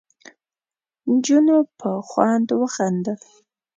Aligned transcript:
نجونو 1.11 1.57
په 1.79 1.89
خوند 2.09 2.47
خندل. 2.73 3.21